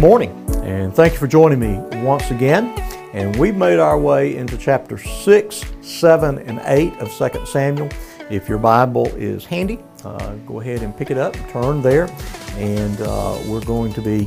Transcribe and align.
Good 0.00 0.06
morning, 0.06 0.46
and 0.64 0.94
thank 0.94 1.12
you 1.12 1.18
for 1.18 1.26
joining 1.26 1.58
me 1.58 1.76
once 2.02 2.30
again. 2.30 2.68
And 3.12 3.36
we've 3.36 3.54
made 3.54 3.78
our 3.78 3.98
way 3.98 4.34
into 4.34 4.56
chapter 4.56 4.96
6, 4.96 5.64
7, 5.82 6.38
and 6.38 6.58
8 6.64 6.94
of 7.00 7.12
2 7.12 7.44
Samuel. 7.44 7.90
If 8.30 8.48
your 8.48 8.56
Bible 8.56 9.08
is 9.08 9.44
handy, 9.44 9.78
uh, 10.02 10.36
go 10.46 10.60
ahead 10.60 10.80
and 10.80 10.96
pick 10.96 11.10
it 11.10 11.18
up, 11.18 11.34
turn 11.50 11.82
there, 11.82 12.08
and 12.54 12.98
uh, 13.02 13.38
we're 13.46 13.62
going 13.66 13.92
to 13.92 14.00
be 14.00 14.26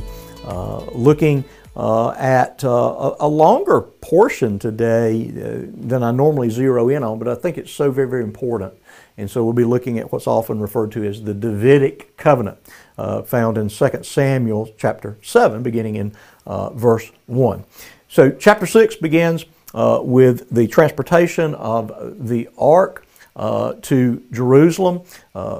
looking 0.92 1.44
uh, 1.76 2.10
at 2.10 2.62
uh, 2.62 3.16
a, 3.18 3.26
longer 3.26 3.80
portion 3.80 4.58
today 4.60 5.28
uh, 5.30 5.66
than 5.74 6.04
I 6.04 6.12
normally 6.12 6.48
zero 6.48 6.88
in 6.88 7.02
on, 7.02 7.18
but 7.18 7.26
I 7.26 7.34
think 7.34 7.58
it's 7.58 7.72
so 7.72 7.90
very, 7.90 8.08
very 8.08 8.22
important. 8.22 8.74
And 9.16 9.28
so 9.28 9.42
we'll 9.42 9.54
be 9.54 9.64
looking 9.64 9.98
at 9.98 10.12
what's 10.12 10.28
often 10.28 10.60
referred 10.60 10.92
to 10.92 11.04
as 11.04 11.22
the 11.22 11.34
Davidic 11.34 12.16
covenant, 12.16 12.58
uh, 12.96 13.22
found 13.22 13.58
in 13.58 13.68
2 13.68 13.88
Samuel 14.02 14.72
chapter 14.76 15.18
7, 15.22 15.62
beginning 15.62 15.96
in 15.96 16.14
uh, 16.46 16.70
verse 16.70 17.10
1. 17.26 17.64
So 18.08 18.30
chapter 18.30 18.66
6 18.66 18.96
begins 18.96 19.44
uh, 19.72 20.00
with 20.02 20.48
the 20.50 20.68
transportation 20.68 21.54
of 21.56 21.92
the 22.24 22.48
ark 22.56 23.04
to 23.36 24.22
Jerusalem, 24.30 25.02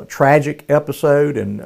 tragic 0.06 0.64
episode 0.68 1.36
and 1.36 1.60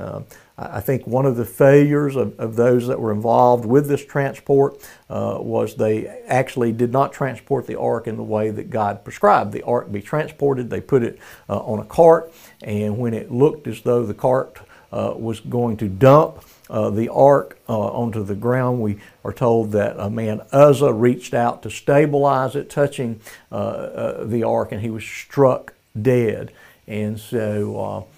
I 0.60 0.80
think 0.80 1.06
one 1.06 1.24
of 1.24 1.36
the 1.36 1.44
failures 1.44 2.16
of, 2.16 2.38
of 2.40 2.56
those 2.56 2.88
that 2.88 2.98
were 2.98 3.12
involved 3.12 3.64
with 3.64 3.86
this 3.86 4.04
transport 4.04 4.76
uh, 5.08 5.38
was 5.40 5.76
they 5.76 6.08
actually 6.26 6.72
did 6.72 6.90
not 6.90 7.12
transport 7.12 7.68
the 7.68 7.78
ark 7.78 8.08
in 8.08 8.16
the 8.16 8.24
way 8.24 8.50
that 8.50 8.68
God 8.68 9.04
prescribed. 9.04 9.52
The 9.52 9.62
ark 9.62 9.92
be 9.92 10.02
transported, 10.02 10.68
they 10.68 10.80
put 10.80 11.04
it 11.04 11.20
uh, 11.48 11.58
on 11.58 11.78
a 11.78 11.84
cart, 11.84 12.32
and 12.60 12.98
when 12.98 13.14
it 13.14 13.30
looked 13.30 13.68
as 13.68 13.82
though 13.82 14.04
the 14.04 14.14
cart 14.14 14.58
uh, 14.92 15.14
was 15.16 15.38
going 15.38 15.76
to 15.76 15.88
dump 15.88 16.42
uh, 16.68 16.90
the 16.90 17.08
ark 17.08 17.56
uh, 17.68 17.78
onto 17.78 18.24
the 18.24 18.34
ground, 18.34 18.80
we 18.80 18.98
are 19.24 19.33
told 19.33 19.70
that 19.72 19.94
a 19.96 20.11
man 20.11 20.40
Uzzah 20.50 20.92
reached 20.92 21.34
out 21.34 21.62
to 21.62 21.70
stabilize 21.70 22.56
it, 22.56 22.68
touching 22.68 23.20
uh, 23.52 24.24
the 24.24 24.42
ark, 24.42 24.72
and 24.72 24.80
he 24.80 24.90
was 24.90 25.05
struck 25.05 25.74
dead. 26.00 26.50
And 26.88 27.20
so, 27.20 28.08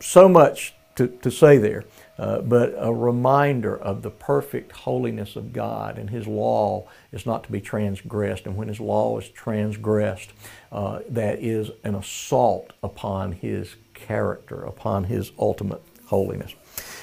so 0.00 0.28
much 0.28 0.74
to, 1.00 1.08
to 1.08 1.30
say 1.30 1.56
there, 1.56 1.84
uh, 2.18 2.42
but 2.42 2.74
a 2.76 2.92
reminder 2.92 3.74
of 3.74 4.02
the 4.02 4.10
perfect 4.10 4.70
holiness 4.70 5.34
of 5.34 5.50
God 5.50 5.96
and 5.96 6.10
His 6.10 6.26
law 6.26 6.86
is 7.10 7.24
not 7.24 7.42
to 7.44 7.52
be 7.52 7.58
transgressed. 7.58 8.44
And 8.44 8.54
when 8.54 8.68
His 8.68 8.80
law 8.80 9.18
is 9.18 9.26
transgressed, 9.30 10.30
uh, 10.70 11.00
that 11.08 11.38
is 11.38 11.70
an 11.84 11.94
assault 11.94 12.74
upon 12.82 13.32
His 13.32 13.76
character, 13.94 14.62
upon 14.64 15.04
His 15.04 15.32
ultimate 15.38 15.80
holiness. 16.04 16.54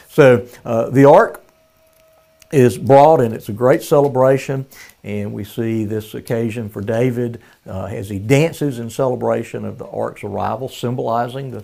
So 0.09 0.45
uh, 0.63 0.91
the 0.91 1.05
ark 1.05 1.43
is 2.51 2.77
brought 2.77 3.19
and 3.19 3.33
it's 3.33 3.49
a 3.49 3.53
great 3.53 3.81
celebration 3.81 4.67
and 5.03 5.33
we 5.33 5.43
see 5.43 5.83
this 5.83 6.13
occasion 6.13 6.69
for 6.69 6.81
david 6.81 7.41
uh, 7.65 7.87
as 7.91 8.07
he 8.07 8.17
dances 8.17 8.79
in 8.79 8.89
celebration 8.89 9.65
of 9.65 9.77
the 9.77 9.85
ark's 9.87 10.23
arrival 10.23 10.69
symbolizing 10.69 11.51
the 11.51 11.61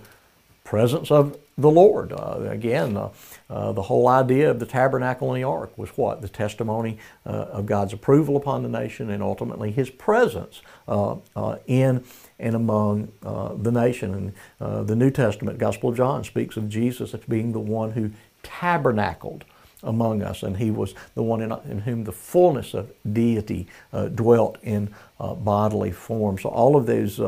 presence 0.63 1.11
of 1.11 1.37
the 1.57 1.69
Lord. 1.69 2.13
Uh, 2.13 2.47
again, 2.49 2.97
uh, 2.97 3.09
uh, 3.49 3.71
the 3.73 3.83
whole 3.83 4.07
idea 4.07 4.49
of 4.49 4.59
the 4.59 4.65
tabernacle 4.65 5.31
and 5.31 5.43
the 5.43 5.47
ark 5.47 5.77
was 5.77 5.89
what? 5.91 6.21
The 6.21 6.29
testimony 6.29 6.97
uh, 7.25 7.29
of 7.29 7.65
God's 7.65 7.93
approval 7.93 8.35
upon 8.35 8.63
the 8.63 8.69
nation 8.69 9.09
and 9.09 9.21
ultimately 9.21 9.71
His 9.71 9.89
presence 9.89 10.61
uh, 10.87 11.17
uh, 11.35 11.57
in 11.67 12.03
and 12.39 12.55
among 12.55 13.11
the 13.21 13.71
nation. 13.71 14.33
And 14.59 14.87
the 14.87 14.95
New 14.95 15.11
Testament, 15.11 15.59
Gospel 15.59 15.91
of 15.91 15.97
John, 15.97 16.23
speaks 16.23 16.57
of 16.57 16.67
Jesus 16.67 17.13
as 17.13 17.21
being 17.21 17.53
the 17.53 17.59
one 17.59 17.91
who 17.91 18.11
tabernacled 18.41 19.45
among 19.83 20.23
us, 20.23 20.43
and 20.43 20.57
he 20.57 20.71
was 20.71 20.95
the 21.13 21.23
one 21.23 21.41
in, 21.41 21.51
in 21.69 21.79
whom 21.79 22.03
the 22.03 22.11
fullness 22.11 22.73
of 22.73 22.91
deity 23.13 23.67
dwelt 24.15 24.57
in 24.63 24.93
bodily 25.19 25.91
form. 25.91 26.37
So 26.37 26.49
all 26.49 26.75
of 26.75 26.85
those 26.85 27.21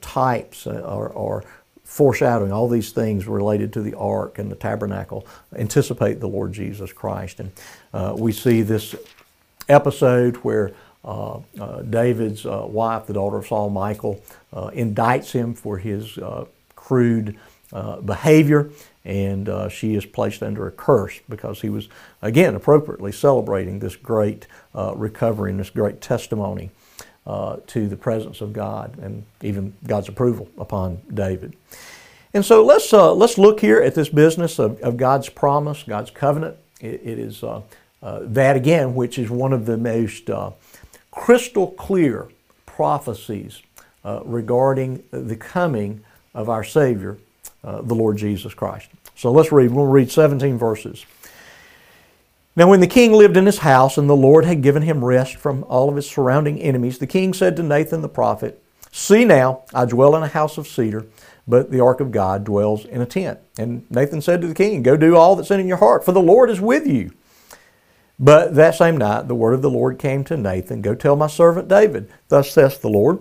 types 0.00 0.66
are, 0.66 1.12
are 1.12 1.44
foreshadowing 1.90 2.52
all 2.52 2.68
these 2.68 2.92
things 2.92 3.26
related 3.26 3.72
to 3.72 3.82
the 3.82 3.92
ark 3.94 4.38
and 4.38 4.48
the 4.48 4.54
tabernacle 4.54 5.26
anticipate 5.56 6.20
the 6.20 6.28
Lord 6.28 6.52
Jesus 6.52 6.92
Christ. 6.92 7.40
And 7.40 7.50
uh, 7.92 8.14
we 8.16 8.30
see 8.30 8.62
this 8.62 8.94
episode 9.68 10.36
where 10.36 10.72
uh, 11.04 11.40
uh, 11.58 11.82
David's 11.82 12.46
uh, 12.46 12.64
wife, 12.64 13.06
the 13.06 13.14
daughter 13.14 13.38
of 13.38 13.46
Saul, 13.48 13.70
Michal, 13.70 14.22
uh, 14.52 14.70
indicts 14.70 15.32
him 15.32 15.52
for 15.52 15.78
his 15.78 16.16
uh, 16.18 16.44
crude 16.76 17.36
behavior, 18.04 18.70
and 19.04 19.48
she 19.70 19.94
is 19.94 20.04
placed 20.04 20.42
under 20.42 20.66
a 20.68 20.72
curse 20.72 21.20
because 21.28 21.60
he 21.60 21.68
was, 21.68 21.88
again, 22.22 22.54
appropriately 22.54 23.12
celebrating 23.12 23.80
this 23.80 23.96
great 23.96 24.46
recovery 24.74 25.50
and 25.50 25.60
this 25.60 25.70
great 25.70 26.00
testimony 26.00 26.70
uh, 27.26 27.56
to 27.66 27.88
the 27.88 27.96
presence 27.96 28.40
of 28.40 28.52
God 28.52 28.98
and 28.98 29.24
even 29.42 29.74
God's 29.86 30.08
approval 30.08 30.48
upon 30.58 31.00
David. 31.12 31.54
And 32.32 32.44
so 32.44 32.64
let's, 32.64 32.92
uh, 32.92 33.12
let's 33.12 33.38
look 33.38 33.60
here 33.60 33.80
at 33.80 33.94
this 33.94 34.08
business 34.08 34.58
of, 34.58 34.80
of 34.80 34.96
God's 34.96 35.28
promise, 35.28 35.82
God's 35.82 36.10
covenant. 36.10 36.56
it, 36.80 37.00
it 37.04 37.18
is 37.18 37.42
uh, 37.42 37.62
uh 38.02 38.20
that 38.22 38.56
again, 38.56 38.94
which 38.94 39.18
is 39.18 39.30
one 39.30 39.52
of 39.52 39.66
the 39.66 39.76
most 39.76 40.30
uh, 40.30 40.52
crystal 41.10 41.72
clear 41.72 42.28
prophecies 42.66 43.62
uh, 44.04 44.20
regarding 44.24 45.02
the 45.10 45.36
coming 45.36 46.02
of 46.34 46.48
our 46.48 46.64
Savior, 46.64 47.18
the 47.62 47.94
Lord 47.94 48.16
Jesus 48.16 48.54
Christ. 48.54 48.88
So 49.16 49.30
let's 49.30 49.52
read. 49.52 49.70
We'll 49.70 49.84
read 49.86 50.10
17 50.10 50.56
verses. 50.56 51.04
Now, 52.60 52.68
when 52.68 52.80
the 52.80 52.86
king 52.86 53.14
lived 53.14 53.38
in 53.38 53.46
his 53.46 53.60
house 53.60 53.96
and 53.96 54.06
the 54.06 54.14
Lord 54.14 54.44
had 54.44 54.60
given 54.60 54.82
him 54.82 55.02
rest 55.02 55.36
from 55.36 55.64
all 55.64 55.88
of 55.88 55.96
his 55.96 56.06
surrounding 56.06 56.60
enemies, 56.60 56.98
the 56.98 57.06
king 57.06 57.32
said 57.32 57.56
to 57.56 57.62
Nathan 57.62 58.02
the 58.02 58.08
prophet, 58.10 58.62
See 58.92 59.24
now, 59.24 59.62
I 59.72 59.86
dwell 59.86 60.14
in 60.14 60.22
a 60.22 60.28
house 60.28 60.58
of 60.58 60.68
cedar, 60.68 61.06
but 61.48 61.70
the 61.70 61.80
ark 61.80 62.00
of 62.00 62.12
God 62.12 62.44
dwells 62.44 62.84
in 62.84 63.00
a 63.00 63.06
tent. 63.06 63.38
And 63.58 63.90
Nathan 63.90 64.20
said 64.20 64.42
to 64.42 64.46
the 64.46 64.52
king, 64.52 64.82
Go 64.82 64.98
do 64.98 65.16
all 65.16 65.36
that's 65.36 65.50
in 65.50 65.66
your 65.66 65.78
heart, 65.78 66.04
for 66.04 66.12
the 66.12 66.20
Lord 66.20 66.50
is 66.50 66.60
with 66.60 66.86
you. 66.86 67.12
But 68.18 68.54
that 68.56 68.74
same 68.74 68.98
night, 68.98 69.26
the 69.28 69.34
word 69.34 69.54
of 69.54 69.62
the 69.62 69.70
Lord 69.70 69.98
came 69.98 70.22
to 70.24 70.36
Nathan 70.36 70.82
Go 70.82 70.94
tell 70.94 71.16
my 71.16 71.28
servant 71.28 71.66
David, 71.66 72.12
Thus 72.28 72.50
saith 72.50 72.82
the 72.82 72.90
Lord, 72.90 73.20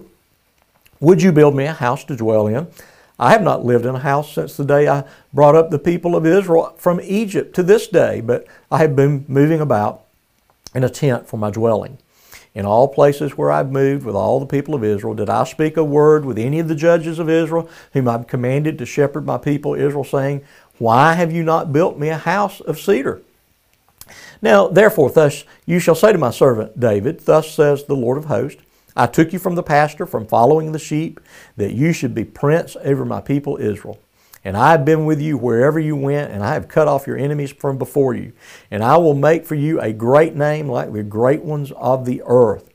Would 1.00 1.22
you 1.22 1.32
build 1.32 1.56
me 1.56 1.64
a 1.64 1.72
house 1.72 2.04
to 2.04 2.18
dwell 2.18 2.48
in? 2.48 2.68
I 3.20 3.32
have 3.32 3.44
not 3.44 3.66
lived 3.66 3.86
in 3.86 3.96
a 3.96 4.00
house 4.00 4.34
since 4.34 4.56
the 4.56 4.64
day 4.64 4.88
I 4.88 5.04
brought 5.34 5.56
up 5.56 5.70
the 5.70 5.80
people 5.80 6.16
of 6.16 6.26
Israel 6.26 6.74
from 6.78 7.02
Egypt 7.02 7.54
to 7.56 7.64
this 7.64 7.88
day, 7.88 8.22
but 8.22 8.48
I 8.72 8.78
have 8.78 8.96
been 8.96 9.26
moving 9.28 9.60
about 9.60 10.06
in 10.74 10.84
a 10.86 10.90
tent 10.90 11.28
for 11.28 11.38
my 11.38 11.52
dwelling. 11.52 11.98
In 12.56 12.66
all 12.66 12.88
places 12.88 13.38
where 13.38 13.52
I've 13.52 13.72
moved 13.72 14.06
with 14.06 14.16
all 14.16 14.40
the 14.40 14.46
people 14.46 14.74
of 14.74 14.84
Israel, 14.84 15.14
did 15.14 15.30
I 15.30 15.44
speak 15.44 15.78
a 15.78 15.84
word 15.84 16.26
with 16.26 16.40
any 16.40 16.60
of 16.60 16.68
the 16.68 16.76
judges 16.76 17.20
of 17.20 17.30
Israel, 17.30 17.70
whom 17.94 18.08
I've 18.08 18.28
commanded 18.28 18.78
to 18.78 18.86
shepherd 18.86 19.26
my 19.26 19.38
people 19.38 19.76
Israel, 19.76 20.04
saying, 20.04 20.42
Why 20.78 21.14
have 21.14 21.32
you 21.32 21.44
not 21.44 21.74
built 21.74 22.00
me 22.00 22.10
a 22.10 22.18
house 22.18 22.62
of 22.62 22.80
cedar? 22.80 23.22
Now, 24.42 24.68
therefore, 24.68 25.10
thus 25.10 25.44
you 25.66 25.80
shall 25.80 25.96
say 25.96 26.12
to 26.12 26.18
my 26.18 26.32
servant 26.32 26.80
David, 26.80 27.20
Thus 27.22 27.54
says 27.54 27.84
the 27.84 27.96
Lord 27.96 28.18
of 28.18 28.26
hosts, 28.26 28.62
I 29.00 29.08
took 29.08 29.32
you 29.32 29.40
from 29.40 29.56
the 29.56 29.64
pasture, 29.64 30.06
from 30.06 30.28
following 30.28 30.74
the 30.74 30.80
sheep, 30.80 31.22
that 31.56 31.72
you 31.72 31.94
should 31.94 32.14
be 32.14 32.26
prince 32.26 32.76
over 32.84 33.06
my 33.06 33.22
people 33.22 33.56
Israel. 33.56 33.98
And 34.44 34.58
I 34.58 34.72
have 34.72 34.84
been 34.84 35.06
with 35.06 35.22
you 35.22 35.38
wherever 35.38 35.80
you 35.80 35.96
went, 35.96 36.32
and 36.32 36.44
I 36.44 36.54
have 36.54 36.68
cut 36.68 36.90
off 36.90 37.08
your 37.08 37.18
enemies 37.18 37.52
from 37.52 37.78
before 37.78 38.14
you. 38.14 38.34
And 38.70 38.84
I 38.84 38.98
will 38.98 39.14
make 39.14 39.46
for 39.46 39.56
you 39.56 39.80
a 39.80 39.94
great 39.94 40.36
name 40.36 40.68
like 40.68 40.92
the 40.92 41.04
great 41.04 41.44
ones 41.44 41.72
of 41.78 42.04
the 42.04 42.22
earth. 42.26 42.70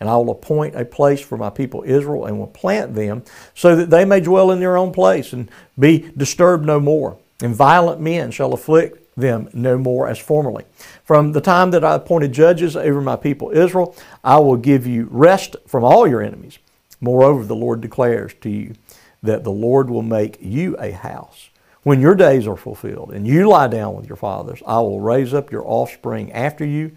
And 0.00 0.08
I 0.08 0.16
will 0.16 0.30
appoint 0.30 0.76
a 0.76 0.84
place 0.86 1.20
for 1.20 1.36
my 1.36 1.50
people 1.50 1.82
Israel 1.86 2.24
and 2.24 2.38
will 2.38 2.46
plant 2.46 2.94
them 2.94 3.22
so 3.54 3.76
that 3.76 3.90
they 3.90 4.06
may 4.06 4.20
dwell 4.20 4.50
in 4.52 4.60
their 4.60 4.78
own 4.78 4.92
place 4.92 5.34
and 5.34 5.50
be 5.78 6.10
disturbed 6.16 6.64
no 6.64 6.80
more. 6.80 7.18
And 7.42 7.54
violent 7.54 8.00
men 8.00 8.30
shall 8.30 8.54
afflict 8.54 9.05
them 9.16 9.48
no 9.52 9.78
more 9.78 10.08
as 10.08 10.18
formerly. 10.18 10.64
From 11.04 11.32
the 11.32 11.40
time 11.40 11.70
that 11.70 11.84
I 11.84 11.94
appointed 11.94 12.32
judges 12.32 12.76
over 12.76 13.00
my 13.00 13.16
people 13.16 13.50
Israel, 13.50 13.96
I 14.22 14.38
will 14.38 14.56
give 14.56 14.86
you 14.86 15.08
rest 15.10 15.56
from 15.66 15.84
all 15.84 16.06
your 16.06 16.22
enemies. 16.22 16.58
Moreover, 17.00 17.44
the 17.44 17.56
Lord 17.56 17.80
declares 17.80 18.34
to 18.42 18.50
you 18.50 18.74
that 19.22 19.44
the 19.44 19.52
Lord 19.52 19.90
will 19.90 20.02
make 20.02 20.38
you 20.40 20.76
a 20.78 20.90
house. 20.90 21.48
When 21.82 22.00
your 22.00 22.14
days 22.16 22.46
are 22.48 22.56
fulfilled 22.56 23.12
and 23.12 23.26
you 23.26 23.48
lie 23.48 23.68
down 23.68 23.94
with 23.94 24.08
your 24.08 24.16
fathers, 24.16 24.60
I 24.66 24.80
will 24.80 25.00
raise 25.00 25.32
up 25.32 25.52
your 25.52 25.64
offspring 25.64 26.32
after 26.32 26.64
you, 26.64 26.92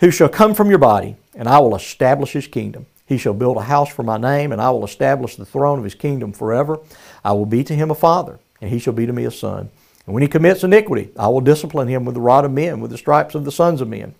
who 0.00 0.10
shall 0.10 0.30
come 0.30 0.54
from 0.54 0.70
your 0.70 0.78
body, 0.78 1.16
and 1.34 1.46
I 1.46 1.58
will 1.58 1.76
establish 1.76 2.32
his 2.32 2.46
kingdom. 2.46 2.86
He 3.04 3.18
shall 3.18 3.34
build 3.34 3.58
a 3.58 3.62
house 3.62 3.90
for 3.92 4.02
my 4.02 4.16
name, 4.16 4.50
and 4.50 4.60
I 4.60 4.70
will 4.70 4.84
establish 4.84 5.36
the 5.36 5.44
throne 5.44 5.78
of 5.78 5.84
his 5.84 5.94
kingdom 5.94 6.32
forever. 6.32 6.78
I 7.22 7.32
will 7.32 7.44
be 7.44 7.62
to 7.64 7.74
him 7.74 7.90
a 7.90 7.94
father, 7.94 8.38
and 8.62 8.70
he 8.70 8.78
shall 8.78 8.94
be 8.94 9.04
to 9.04 9.12
me 9.12 9.24
a 9.24 9.30
son. 9.30 9.68
And 10.10 10.14
when 10.16 10.22
he 10.22 10.28
commits 10.28 10.64
iniquity, 10.64 11.12
I 11.16 11.28
will 11.28 11.40
discipline 11.40 11.86
him 11.86 12.04
with 12.04 12.16
the 12.16 12.20
rod 12.20 12.44
of 12.44 12.50
men, 12.50 12.80
with 12.80 12.90
the 12.90 12.98
stripes 12.98 13.36
of 13.36 13.44
the 13.44 13.52
sons 13.52 13.80
of 13.80 13.86
men. 13.86 14.16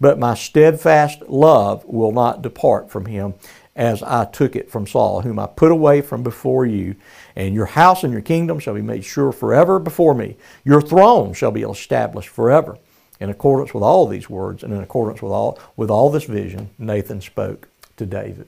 But 0.00 0.16
my 0.16 0.34
steadfast 0.34 1.22
love 1.22 1.84
will 1.84 2.12
not 2.12 2.42
depart 2.42 2.92
from 2.92 3.06
him, 3.06 3.34
as 3.74 4.04
I 4.04 4.26
took 4.26 4.54
it 4.54 4.70
from 4.70 4.86
Saul, 4.86 5.22
whom 5.22 5.40
I 5.40 5.48
put 5.48 5.72
away 5.72 6.00
from 6.00 6.22
before 6.22 6.64
you. 6.64 6.94
And 7.34 7.56
your 7.56 7.66
house 7.66 8.04
and 8.04 8.12
your 8.12 8.22
kingdom 8.22 8.60
shall 8.60 8.74
be 8.74 8.82
made 8.82 9.04
sure 9.04 9.32
forever 9.32 9.80
before 9.80 10.14
me. 10.14 10.36
Your 10.62 10.80
throne 10.80 11.34
shall 11.34 11.50
be 11.50 11.62
established 11.62 12.28
forever. 12.28 12.78
in 13.18 13.28
accordance 13.28 13.74
with 13.74 13.82
all 13.82 14.06
these 14.06 14.30
words 14.30 14.62
and 14.62 14.72
in 14.72 14.80
accordance 14.80 15.20
with 15.20 15.32
all, 15.32 15.58
with 15.76 15.90
all 15.90 16.08
this 16.08 16.26
vision, 16.26 16.70
Nathan 16.78 17.20
spoke 17.20 17.68
to 17.96 18.06
David. 18.06 18.46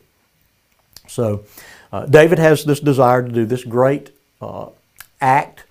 So 1.08 1.44
uh, 1.92 2.06
David 2.06 2.38
has 2.38 2.64
this 2.64 2.78
desire 2.78 3.24
to 3.24 3.32
do 3.32 3.46
this 3.46 3.64
great 3.64 4.10
uh, 4.40 4.68
act 5.20 5.64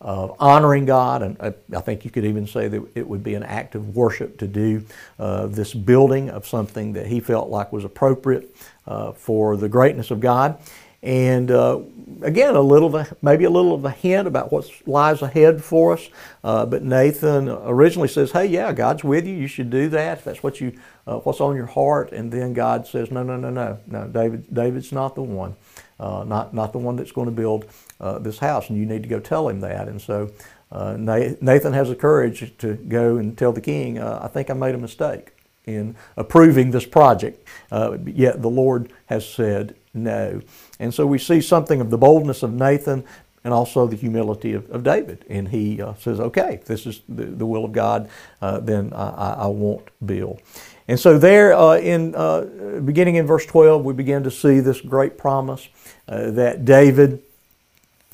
of 0.00 0.34
honoring 0.38 0.86
God, 0.86 1.22
and 1.22 1.36
I, 1.40 1.52
I, 1.76 1.80
think 1.80 2.06
you 2.06 2.10
could 2.10 2.24
even 2.24 2.46
say 2.46 2.68
that 2.68 2.82
it 2.94 3.06
would 3.06 3.22
be 3.22 3.34
an 3.34 3.42
act 3.42 3.74
of 3.74 3.94
worship 3.94 4.38
to 4.38 4.46
do 4.46 4.82
uh, 5.18 5.46
this 5.46 5.74
building 5.74 6.30
of 6.30 6.46
something 6.46 6.94
that 6.94 7.06
he 7.06 7.20
felt 7.20 7.50
like 7.50 7.70
was 7.70 7.84
appropriate 7.84 8.56
uh, 8.86 9.12
for 9.12 9.58
the 9.58 9.68
greatness 9.68 10.10
of 10.10 10.20
God. 10.20 10.58
And 11.02 11.50
uh, 11.50 11.80
again, 12.22 12.54
a 12.54 12.60
little, 12.60 13.04
maybe 13.22 13.44
a 13.44 13.50
little 13.50 13.74
of 13.74 13.84
a 13.84 13.90
hint 13.90 14.28
about 14.28 14.52
what 14.52 14.70
lies 14.86 15.22
ahead 15.22 15.64
for 15.64 15.94
us. 15.94 16.08
Uh, 16.44 16.66
but 16.66 16.82
Nathan 16.82 17.48
originally 17.48 18.08
says, 18.08 18.32
"Hey, 18.32 18.46
yeah, 18.46 18.72
God's 18.72 19.02
with 19.02 19.26
you. 19.26 19.34
You 19.34 19.46
should 19.46 19.70
do 19.70 19.88
that. 19.88 20.18
If 20.18 20.24
that's 20.24 20.42
what 20.42 20.60
you, 20.60 20.78
uh, 21.06 21.18
what's 21.20 21.40
on 21.40 21.56
your 21.56 21.66
heart." 21.66 22.12
And 22.12 22.30
then 22.30 22.52
God 22.52 22.86
says, 22.86 23.10
"No, 23.10 23.22
no, 23.22 23.36
no, 23.36 23.50
no, 23.50 23.78
no. 23.86 24.08
David, 24.08 24.52
David's 24.52 24.92
not 24.92 25.14
the 25.14 25.22
one. 25.22 25.56
Uh, 25.98 26.24
not 26.24 26.52
not 26.52 26.72
the 26.72 26.78
one 26.78 26.96
that's 26.96 27.12
going 27.12 27.26
to 27.26 27.32
build 27.32 27.64
uh, 28.00 28.18
this 28.18 28.38
house. 28.38 28.68
And 28.68 28.78
you 28.78 28.84
need 28.84 29.02
to 29.02 29.08
go 29.08 29.20
tell 29.20 29.48
him 29.48 29.60
that." 29.60 29.88
And 29.88 30.02
so 30.02 30.30
uh, 30.70 30.96
Nathan 30.98 31.72
has 31.72 31.88
the 31.88 31.96
courage 31.96 32.56
to 32.58 32.74
go 32.74 33.16
and 33.16 33.38
tell 33.38 33.52
the 33.52 33.62
king, 33.62 33.98
"I 33.98 34.28
think 34.28 34.50
I 34.50 34.54
made 34.54 34.74
a 34.74 34.78
mistake." 34.78 35.32
In 35.74 35.96
approving 36.16 36.70
this 36.70 36.86
project. 36.86 37.46
Uh, 37.70 37.98
yet 38.06 38.42
the 38.42 38.50
Lord 38.50 38.92
has 39.06 39.28
said 39.28 39.74
no. 39.92 40.40
And 40.78 40.94
so 40.94 41.06
we 41.06 41.18
see 41.18 41.40
something 41.40 41.80
of 41.80 41.90
the 41.90 41.98
boldness 41.98 42.42
of 42.42 42.52
Nathan 42.52 43.04
and 43.42 43.54
also 43.54 43.86
the 43.86 43.96
humility 43.96 44.52
of, 44.52 44.70
of 44.70 44.82
David. 44.82 45.24
And 45.28 45.48
he 45.48 45.80
uh, 45.80 45.94
says, 45.94 46.20
okay, 46.20 46.54
if 46.54 46.64
this 46.66 46.86
is 46.86 47.00
the, 47.08 47.24
the 47.24 47.46
will 47.46 47.64
of 47.64 47.72
God, 47.72 48.10
uh, 48.42 48.60
then 48.60 48.92
I, 48.92 49.34
I, 49.38 49.46
won't 49.46 49.88
build. 50.04 50.42
And 50.88 51.00
so 51.00 51.18
there, 51.18 51.54
uh, 51.54 51.78
in 51.78 52.14
uh, 52.14 52.80
beginning 52.84 53.14
in 53.14 53.26
verse 53.26 53.46
12, 53.46 53.84
we 53.84 53.94
begin 53.94 54.22
to 54.24 54.30
see 54.30 54.60
this 54.60 54.80
great 54.80 55.16
promise 55.16 55.68
uh, 56.08 56.30
that 56.32 56.64
David 56.64 57.22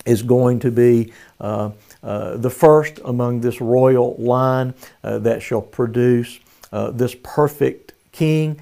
is 0.05 0.23
going 0.23 0.61
to 0.61 0.71
be 0.71 1.13
the 1.41 2.55
first 2.55 3.01
among 3.05 3.41
this 3.41 3.61
royal 3.61 4.15
line 4.19 4.75
that 5.03 5.43
shall 5.43 5.63
produce 5.63 6.39
this 6.71 7.15
perfect 7.23 7.93
king. 8.13 8.61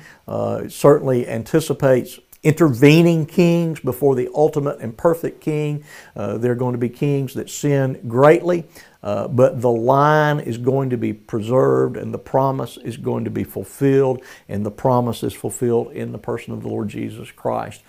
certainly 0.68 1.28
anticipates 1.28 2.18
intervening 2.44 3.24
kings 3.24 3.80
before 3.80 4.14
the 4.14 4.28
ultimate 4.34 4.78
and 4.78 4.96
perfect 4.96 5.40
king. 5.40 5.82
Uh, 6.14 6.36
they're 6.36 6.54
going 6.54 6.74
to 6.74 6.78
be 6.78 6.90
kings 6.90 7.34
that 7.34 7.50
sin 7.50 8.00
greatly, 8.06 8.64
uh, 9.02 9.26
but 9.26 9.60
the 9.60 9.70
line 9.70 10.38
is 10.38 10.58
going 10.58 10.90
to 10.90 10.98
be 10.98 11.12
preserved 11.12 11.96
and 11.96 12.12
the 12.12 12.18
promise 12.18 12.76
is 12.76 12.98
going 12.98 13.24
to 13.24 13.30
be 13.30 13.42
fulfilled, 13.42 14.22
and 14.48 14.64
the 14.64 14.70
promise 14.70 15.22
is 15.22 15.32
fulfilled 15.32 15.90
in 15.92 16.12
the 16.12 16.18
person 16.18 16.52
of 16.52 16.62
the 16.62 16.68
Lord 16.68 16.88
Jesus 16.88 17.32
Christ. 17.32 17.82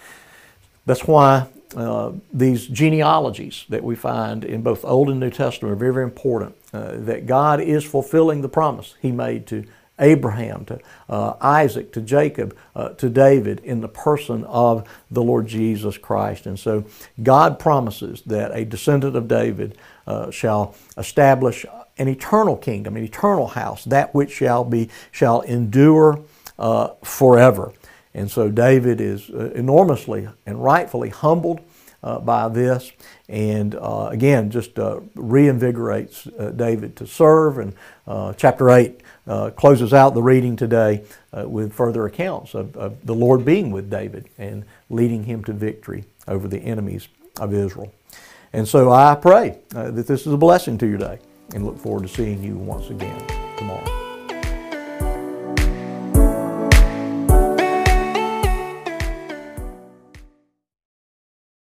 That's 0.86 1.06
why 1.06 1.48
uh, 1.76 2.14
these 2.32 2.68
genealogies 2.68 3.66
that 3.70 3.84
we 3.84 3.96
find 3.96 4.46
in 4.46 4.62
both 4.62 4.86
Old 4.86 5.10
and 5.10 5.20
New 5.20 5.32
Testament 5.32 5.74
are 5.74 5.76
very, 5.76 5.94
very 5.94 6.06
important. 6.06 6.56
Uh, 6.72 6.94
that 6.98 7.26
God 7.26 7.60
is 7.60 7.84
fulfilling 7.84 8.42
the 8.42 8.50
promise 8.50 8.96
He 9.02 9.12
made 9.12 9.48
to 9.48 9.66
Abraham, 10.00 10.66
to 10.66 10.80
uh, 11.10 11.36
Isaac, 11.42 11.92
to 11.94 12.02
Jacob, 12.02 12.56
uh, 12.76 12.90
to 12.90 13.10
David 13.10 13.62
in 13.64 13.82
the 13.82 13.88
person 13.88 14.44
of 14.46 14.88
the 15.10 15.24
Lord 15.24 15.48
Jesus 15.48 15.98
Christ. 15.98 16.46
And 16.46 16.60
so 16.60 16.86
God 17.24 17.60
promises 17.60 18.22
that 18.26 18.52
a 18.54 18.66
descendant 18.66 19.16
of 19.16 19.28
David 19.28 19.78
uh, 20.06 20.32
shall 20.32 20.76
establish 20.98 21.66
an 21.98 22.08
eternal 22.08 22.58
kingdom, 22.58 22.98
an 22.98 23.04
eternal 23.04 23.48
house, 23.48 23.86
that 23.86 24.14
which 24.14 24.32
shall 24.32 24.66
be 24.66 24.90
shall 25.12 25.42
endure 25.42 26.20
uh, 26.60 26.90
forever. 27.04 27.72
And 28.14 28.32
so 28.32 28.50
David 28.50 29.02
is 29.02 29.30
uh, 29.30 29.52
enormously 29.56 30.28
and 30.46 30.64
rightfully 30.64 31.10
humbled 31.10 31.62
by 32.02 32.50
this, 32.50 32.92
and 33.28 33.76
again 33.82 34.50
just 34.50 34.76
reinvigorates 34.76 36.58
David 36.58 36.96
to 36.98 37.08
serve. 37.08 37.58
And 37.58 37.74
chapter 38.38 38.70
eight 38.70 39.02
uh, 39.28 39.50
closes 39.52 39.94
out 39.94 40.14
the 40.14 40.22
reading 40.22 40.56
today 40.56 41.04
uh, 41.34 41.48
with 41.48 41.74
further 41.74 42.06
accounts 42.06 42.54
of, 42.54 42.76
of, 42.78 43.06
the 43.06 43.16
Lord 43.16 43.44
being 43.44 43.72
with 43.72 43.90
David 43.90 44.30
and 44.38 44.66
leading 44.90 45.24
him 45.24 45.44
to 45.46 45.54
victory 45.54 46.06
over 46.28 46.48
the 46.48 46.60
enemies 46.60 47.08
of 47.40 47.54
Israel. 47.54 47.92
And 48.54 48.68
so 48.68 48.92
I 48.92 49.16
pray 49.16 49.60
uh, 49.76 49.92
that 49.92 50.08
this 50.08 50.26
is 50.26 50.34
a 50.34 50.38
blessing 50.38 50.78
to 50.78 50.88
your 50.88 51.00
day 51.00 51.20
and 51.54 51.66
look 51.66 51.78
forward 51.78 52.04
to 52.04 52.08
seeing 52.08 52.44
you 52.44 52.56
once 52.56 52.90
again 52.90 53.22
tomorrow. 53.58 54.05